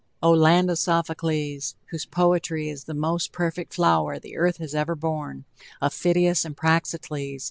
Oh, 0.23 0.31
land 0.31 0.71
of 0.71 0.79
Sophocles! 0.79 1.75
whose 1.91 2.07
poetry 2.07 2.69
is 2.71 2.85
the 2.85 2.95
most 2.95 3.31
perfect 3.31 3.75
flower 3.75 4.17
the 4.17 4.35
earth 4.35 4.57
has 4.57 4.73
ever 4.73 4.95
borne, 4.95 5.45
of 5.79 5.93
Phidias 5.93 6.43
and 6.43 6.57
Praxiteles! 6.57 7.39